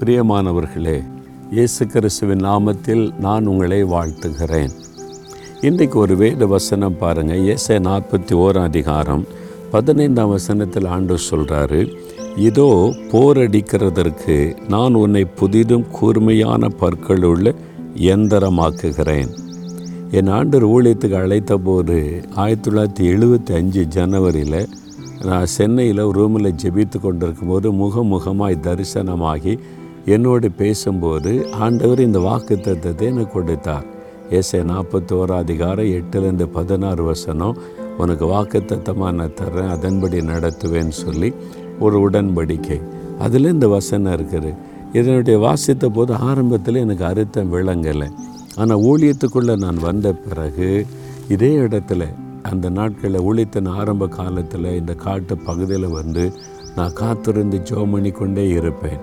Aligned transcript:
பிரியமானவர்களே 0.00 1.02
இயேசு 1.50 1.86
கிறிஸ்துவின் 1.86 2.44
நாமத்தில் 2.44 3.18
நான் 3.18 3.46
உங்களை 3.46 3.84
வாழ்த்துகிறேன். 3.84 4.72
இன்றைக்கு 5.60 5.98
ஒரு 5.98 6.16
வேத 6.16 6.46
வசனம் 6.46 6.98
பாருங்கள் 6.98 7.40
இயேசை 7.40 7.76
நாற்பத்தி 7.76 8.34
ஓராம் 8.34 8.62
அதிகாரம் 8.62 9.24
பதினைந்தாம் 9.70 10.28
வசனத்தில் 10.28 10.84
ஆண்டு 10.84 11.16
சொல்கிறாரு 11.30 11.96
இதோ 12.36 12.94
போரடிக்கிறதற்கு 13.12 14.56
நான் 14.68 14.94
உன்னை 14.94 15.26
புதிதும் 15.40 15.86
கூர்மையான 15.90 16.68
பற்களுள்ள 16.80 17.54
எந்திரமாக்குகிறேன். 17.94 19.28
என் 20.10 20.28
ஆண்டர் 20.28 20.66
ஊழியத்துக்கு 20.74 21.14
அழைத்த 21.14 21.56
போது 21.56 22.22
ஆயிரத்தி 22.34 22.70
தொள்ளாயிரத்தி 22.70 23.14
எழுபத்தி 23.14 23.54
அஞ்சு 23.54 23.84
ஜனவரியில் 23.84 24.68
நான் 25.24 25.46
சென்னையில் 25.46 26.04
ரூமில் 26.10 26.54
ஜெபித்து 26.62 27.00
கொண்டிருக்கும் 27.00 27.48
போது 27.48 27.72
முகமுகமாய் 27.72 28.62
தரிசனமாகி 28.62 29.58
என்னோடு 30.14 30.48
பேசும்போது 30.50 31.30
ஆண்டவர் 31.64 32.00
இந்த 32.00 32.18
வாக்கு 32.18 32.54
தத்துவத்தை 32.56 33.06
எனக்கு 33.06 33.32
கொடுத்தார். 33.32 33.86
ஏசை 34.30 34.60
நாற்பத்தோரா 34.70 35.36
அதிகாரம் 35.44 35.90
எட்டுலேருந்து 35.98 36.46
பதினாறு 36.56 37.02
வசனம் 37.04 37.56
உனக்கு 37.98 38.26
வாக்கு 38.26 38.58
தத்தமாக 38.60 39.12
நான் 39.12 39.36
தர்றேன் 39.40 39.72
அதன்படி 39.76 40.20
நடத்துவேன்னு 40.30 40.96
சொல்லி 41.04 41.30
ஒரு 41.80 41.96
உடன்படிக்கை. 42.06 42.78
அதில் 43.18 43.52
இந்த 43.54 43.68
வசனம் 43.68 44.14
இருக்குது. 44.16 44.52
இதனுடைய 44.92 45.36
வாசித்த 45.38 45.90
போது 45.90 46.14
ஆரம்பத்தில் 46.28 46.82
எனக்கு 46.84 47.04
அறுத்தம் 47.04 47.52
விளங்கலை. 47.56 48.08
ஆனால் 48.56 48.84
ஊழியத்துக்குள்ளே 48.90 49.56
நான் 49.56 49.84
வந்த 49.88 50.08
பிறகு 50.12 50.70
இதே 51.28 51.52
இடத்துல 51.66 52.02
அந்த 52.42 52.66
நாட்களில் 52.70 53.24
ஊழியத்தின் 53.28 53.74
ஆரம்ப 53.80 54.08
காலத்தில் 54.18 54.74
இந்த 54.80 54.92
காட்டு 54.94 55.36
பகுதியில் 55.36 55.94
வந்து 55.98 56.32
நான் 56.76 56.98
காத்திருந்து 57.02 57.58
ஜோமணி 57.70 58.10
கொண்டே 58.12 58.48
இருப்பேன். 58.48 59.00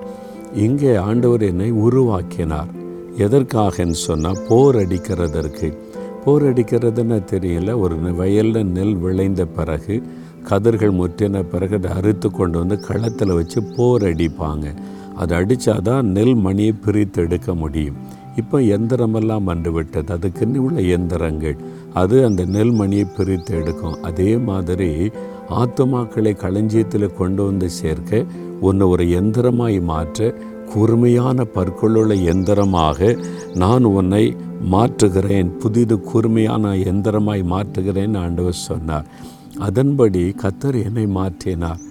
இங்கே 0.55 0.95
ஆண்டவர் 0.95 1.41
என்னை 1.41 1.71
உருவாக்கினார். 1.71 2.67
எதற்காகன்னு 3.17 3.91
சொன்னால் 3.91 4.37
போர் 4.47 4.75
அடிக்கிறதற்கு. 4.75 5.77
போர் 6.25 6.53
அடிக்கிறதுன்னு 6.53 7.21
தெரியல 7.31 7.79
ஒரு 7.79 8.13
வயலில் 8.13 8.65
நெல் 8.65 8.95
விளைந்த 8.95 9.45
பிறகு 9.45 10.03
கதிர்கள் 10.43 10.93
முற்றின 10.93 11.43
பிறகு 11.49 11.75
அதை 11.75 11.91
அறுத்து 11.91 12.31
கொண்டு 12.31 12.59
வந்து 12.59 12.79
களத்தில் 12.79 13.33
வச்சு 13.33 13.63
போர் 13.63 14.01
அடிப்பாங்க. 14.01 14.75
அதை 15.15 15.37
அடித்தாதான் 15.37 16.01
நெல் 16.01 16.35
மணியை 16.35 16.71
பிரித்து 16.71 17.21
எடுக்க 17.21 17.55
முடியும். 17.55 17.95
இப்போ 18.35 18.59
எந்திரமெல்லாம் 18.59 19.43
வந்து 19.43 19.71
விட்டது. 19.71 20.13
அதுக்குன்னு 20.13 20.63
உள்ள 20.63 20.79
எந்திரங்கள். 20.79 21.57
அது 21.93 22.25
அந்த 22.25 22.45
நெல் 22.45 22.71
மணியை 22.71 23.05
பிரித்து 23.17 23.55
எடுக்கும். 23.55 24.03
அதே 24.03 24.37
மாதிரி 24.37 25.11
ஆத்துமாக்களை 25.59 26.33
களஞ்சியத்தில் 26.43 27.15
கொண்டு 27.17 27.41
வந்து 27.45 27.69
சேர்க்க 27.79 28.25
உன்னை 28.67 28.87
ஒரு 28.87 29.05
எந்திரமாய் 29.19 29.77
மாற்ற 29.91 30.33
கூர்மையான 30.73 31.45
பற்களுள்ள 31.55 32.13
எந்திரமாக 32.31 33.17
நான் 33.61 33.83
உன்னை 33.83 34.23
மாற்றுகிறேன். 34.71 35.49
புதிது 35.63 35.95
கூர்மையான 36.01 36.73
எந்திரமாய் 36.91 37.43
மாற்றுகிறேன் 37.53 38.15
ஆண்டவர் 38.17 38.59
சொன்னார். 38.69 39.07
அதன்படி 39.57 40.23
கத்தர் 40.43 40.77
என்னை 40.83 41.05
மாற்றினார். 41.19 41.81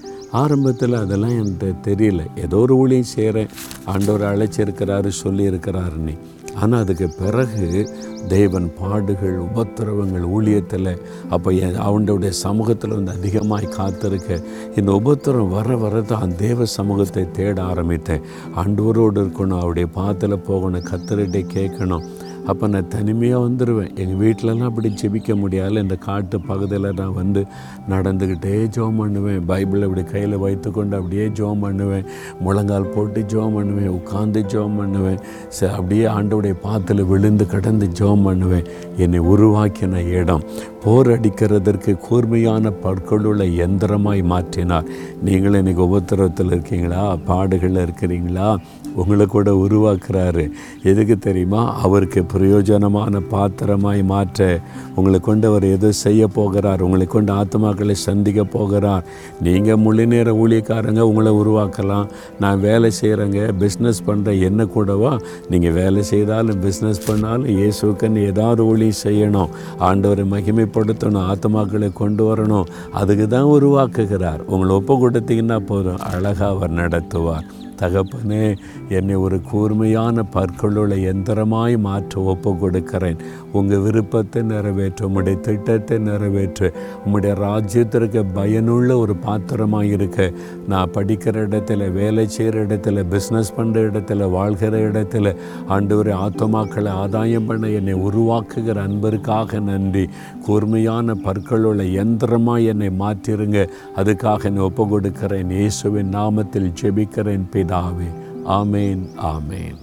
ஆரம்பத்தில் 0.40 0.94
அதெல்லாம் 0.94 1.36
எனக்கு 1.40 1.68
தெரியல. 1.88 2.22
ஏதோ 2.44 2.56
ஒரு 2.56 2.74
ஊழியம் 2.76 3.10
செய்கிறேன். 3.14 3.50
ஆண்டவர் 3.84 4.24
அழைச்சிருக்கிறாரு 4.30 5.10
சொல்லியிருக்கிறாருன்னு 5.22 6.14
ஆனால் 6.60 6.80
அதுக்கு 6.80 7.08
பிறகு 7.18 7.90
தேவன் 8.28 8.74
பாடுகள் 8.80 9.38
உபத்திரவங்கள் 9.38 10.26
ஊழியத்தில் 10.36 10.98
அப்போ 11.30 11.52
அவனுடைய 11.76 12.32
சமூகத்தில் 12.32 12.90
வந்து 12.90 13.12
அதிகமாக 13.12 13.66
காத்திருக்க. 13.66 14.40
இந்த 14.76 14.92
உபத்திரம் 14.92 15.48
வர 15.48 15.76
வர 15.76 16.00
தான் 16.00 16.36
தேவ 16.36 16.64
சமூகத்தை 16.64 17.30
தேட 17.30 17.62
ஆரம்பித்தேன். 17.62 18.22
ஆண்டவரோடு 18.56 19.20
இருக்கணும் 19.24 19.58
அவருடைய 19.58 19.88
பாத்தில் 19.88 20.38
போகணும் 20.38 20.88
கத்தரிட்டை 20.90 21.44
கேட்கணும். 21.54 22.06
அப்போ 22.46 22.66
நான் 22.66 22.88
தனிமையாக 22.88 23.48
வந்துடுவேன் 23.48 23.90
எங்கள் 24.02 24.20
வீட்டிலலாம் 24.22 24.68
அப்படி 24.68 24.94
ஜெபிக்க 25.02 25.36
முடியாது 25.36 25.70
இந்த 25.72 25.96
காட்டு 25.96 26.40
பகுதியில் 26.40 26.88
நான் 26.92 27.12
வந்து 27.12 27.46
நடந்துக்கிட்டே 27.90 28.68
ஜோம் 28.76 28.98
பண்ணுவேன். 29.00 29.40
பைபிளை 29.48 29.84
இப்படி 29.88 30.04
கையில் 30.04 30.36
வைத்துக்கொண்டு 30.36 30.96
அப்படியே 30.96 31.28
ஜோம் 31.28 31.60
பண்ணுவேன். 31.60 32.04
முழங்கால் 32.40 32.92
போட்டு 32.94 33.22
ஜோம் 33.22 33.54
பண்ணுவேன். 33.54 33.90
உட்காந்து 33.98 34.42
ஜோம் 34.54 34.76
பண்ணுவேன். 34.76 35.20
ச 35.60 35.70
அப்படியே 35.78 36.04
ஆண்டோடைய 36.04 36.56
பாத்தில் 36.62 37.04
விழுந்து 37.04 37.46
கடந்து 37.46 37.88
ஜோம் 38.00 38.22
பண்ணுவேன். 38.22 38.66
என்னை 38.96 39.20
உருவாக்கின 39.20 40.04
இடம். 40.20 40.44
போர் 40.84 41.08
அடிக்கிறதற்கு 41.10 41.98
கூர்மையான 41.98 42.72
பற்களுள்ள 42.84 43.42
எந்திரமாய் 43.64 44.22
மாற்றினார். 44.32 44.86
நீங்களும் 45.22 45.66
இன்றைக்கி 45.66 45.82
உபத்திரத்தில் 45.88 46.46
இருக்கீங்களா? 46.46 47.16
பாடுகளில் 47.16 47.86
இருக்கிறீங்களா? 47.86 48.56
உங்களை 48.94 49.26
கூட 49.26 49.50
உருவாக்குறாரு. 49.50 50.50
எதுக்கு 50.82 51.18
தெரியுமா? 51.18 51.80
அவருக்கு 51.82 52.24
பிரயோஜனமான 52.32 53.20
பாத்திரமாய் 53.28 54.02
மாற்ற. 54.02 54.60
உங்களை 54.94 55.20
கொண்டு 55.20 55.48
அவர் 55.48 55.62
எது 55.62 55.92
செய்ய 55.92 56.28
போகிறார்? 56.28 56.82
உங்களை 56.82 57.06
கொண்டு 57.06 57.32
ஆத்மாக்களை 57.32 57.92
சந்திக்க 57.92 58.44
போகிறார். 58.44 59.04
நீங்கள் 59.40 59.76
முழு 59.76 60.06
நேர 60.06 60.32
ஊழியக்காரங்க 60.32 60.98
உங்களை 60.98 61.32
உருவாக்கலாம். 61.32 62.08
நான் 62.40 62.60
வேலை 62.60 62.90
செய்கிறேங்க 63.00 63.52
பிஸ்னஸ் 63.60 64.02
பண்ணுற 64.06 64.40
என்ன 64.40 64.66
கூடவா? 64.66 65.18
நீங்கள் 65.48 65.72
வேலை 65.72 66.02
செய்தாலும் 66.02 66.62
பிஸ்னஸ் 66.62 67.06
பண்ணாலும் 67.06 67.46
இயேசுக்குன்னு 67.46 68.26
ஏதாவது 68.26 68.64
ஊழியம் 68.64 69.00
செய்யணும். 69.04 69.48
ஆண்டவரை 69.80 70.26
மகிமைப்படுத்தணும் 70.72 71.34
ஆத்மாக்களை 71.34 71.92
கொண்டு 71.92 72.36
வரணும். 72.36 72.66
அதுக்கு 72.92 73.28
தான் 73.28 73.42
உருவாக்குகிறார். 73.42 74.40
உங்களை 74.46 74.74
ஒப்பு 74.74 75.10
கொடுத்தீங்கன்னா 75.10 75.58
போதும். 75.58 75.96
அழகாக 75.96 76.46
அவர் 76.46 76.70
நடத்துவார். 76.70 77.44
தகப்பனே 77.82 78.44
என்னை 78.88 79.16
ஒரு 79.24 79.40
கூர்மையான 79.50 80.24
பற்களுள்ள 80.34 80.94
எந்திரமாய் 81.12 81.76
மாற்ற 81.86 82.22
ஒப்பு 82.32 82.50
கொடுக்கிறேன் 82.56 83.20
உங்கள் 83.52 83.84
விருப்பத்தை 83.86 84.42
நிறைவேற்ற 84.42 85.08
உம்முடைய 85.08 85.40
திட்டத்தை 85.40 85.98
நிறைவேற்ற 86.08 86.72
உம்முடைய 87.04 87.34
ராஜ்யத்திற்கு 87.46 88.20
பயனுள்ள 88.34 88.90
ஒரு 88.96 89.14
பாத்திரமாக 89.16 89.86
இருக்க. 89.86 90.30
நான் 90.68 90.92
படிக்கிற 90.94 91.36
இடத்துல 91.46 91.90
வேலை 91.92 92.24
செய்கிற 92.28 92.64
இடத்துல 92.66 93.04
பிஸ்னஸ் 93.14 93.54
பண்ணுற 93.56 93.84
இடத்துல 93.90 94.30
வாழ்கிற 94.30 94.78
இடத்துல 94.90 95.34
ஆண்டு 95.66 95.96
ஒரு 95.96 96.12
ஆத்மாக்களை 96.26 96.90
ஆதாயம் 97.02 97.46
பண்ண 97.46 97.70
என்னை 97.78 97.94
உருவாக்குகிற 98.08 98.76
அன்பருக்காக 98.86 99.60
நன்றி. 99.60 100.04
கூர்மையான 100.46 101.16
பற்களுள்ள 101.24 101.82
எந்திரமாக 102.02 102.68
என்னை 102.72 102.90
மாற்றிருங்க. 103.02 103.58
அதுக்காக 103.96 104.44
என்னை 104.44 104.62
ஒப்பு 104.62 104.84
கொடுக்கிறேன் 104.88 105.50
இயேசுவின் 105.50 106.14
நாமத்தில் 106.14 106.70
ஜெபிக்கிறேன் 106.80 107.46
பிதாவே 107.72 108.08
ஆமேன் 108.56 109.04
ஆமேன். 109.16 109.82